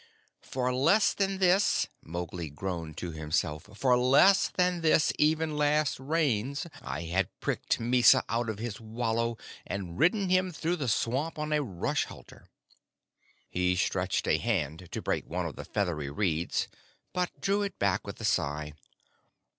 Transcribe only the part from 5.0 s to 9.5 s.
even last Rains I had pricked Mysa out of his wallow,